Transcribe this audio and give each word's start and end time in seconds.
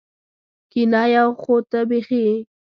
کېنه 0.71 1.03
یو 1.15 1.29
خو 1.41 1.55
ته 1.69 1.79
بېخي. 1.89 2.27